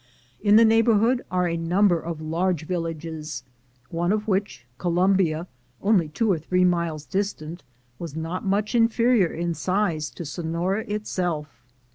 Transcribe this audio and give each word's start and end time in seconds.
In 0.41 0.55
the 0.55 0.65
neighborhood 0.65 1.23
are 1.29 1.47
a 1.47 1.55
number 1.55 1.99
of 2.01 2.23
large 2.23 2.65
villages, 2.65 3.43
one 3.91 4.11
of 4.11 4.27
which, 4.27 4.65
Col 4.79 4.93
umbia, 4.95 5.45
only 5.79 6.09
two 6.09 6.31
or 6.31 6.39
three 6.39 6.65
miles 6.65 7.05
distant, 7.05 7.61
was 7.99 8.15
not 8.15 8.43
much 8.43 8.73
inferior 8.73 9.31
in 9.31 9.53
size 9.53 10.09
to 10.09 10.25
Sonora 10.25 10.85
itself. 10.87 11.61